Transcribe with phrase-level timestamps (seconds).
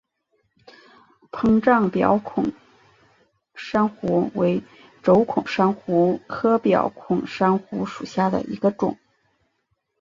[1.31, 2.51] 膨胀表孔
[3.53, 4.63] 珊瑚为
[5.03, 8.97] 轴孔珊瑚科表孔珊瑚属下的一个种。